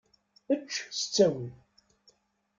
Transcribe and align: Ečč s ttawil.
Ečč 0.53 0.71
s 0.99 1.01
ttawil. 1.05 1.55